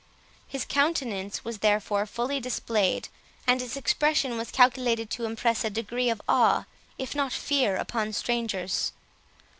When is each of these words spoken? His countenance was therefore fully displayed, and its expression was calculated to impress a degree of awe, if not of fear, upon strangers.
His 0.47 0.65
countenance 0.65 1.45
was 1.45 1.59
therefore 1.59 2.07
fully 2.07 2.39
displayed, 2.39 3.07
and 3.45 3.61
its 3.61 3.77
expression 3.77 4.35
was 4.35 4.49
calculated 4.49 5.11
to 5.11 5.25
impress 5.25 5.63
a 5.63 5.69
degree 5.69 6.09
of 6.09 6.23
awe, 6.27 6.65
if 6.97 7.13
not 7.13 7.27
of 7.35 7.37
fear, 7.37 7.75
upon 7.75 8.11
strangers. 8.13 8.93